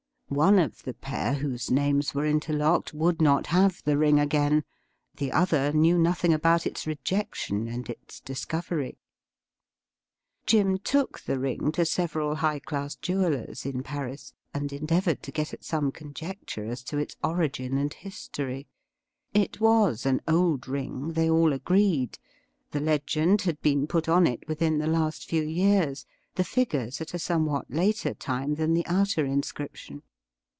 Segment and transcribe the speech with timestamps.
[0.33, 4.63] One of the pair whose names were interlocked would not have the ring again;
[5.17, 8.95] the other knew nothing about its rejection and its dis covery.
[10.45, 15.33] Jim took the ring to several high class jewellers in Paris, and endeavom ed to
[15.33, 18.67] get at some conjecture as to its origin and history.
[19.33, 22.17] It was an old ring, they all agreed—
[22.71, 26.05] the legend had been put on it within the last few years—
[26.35, 30.03] the figures at a somewhat later time than the outer in scription.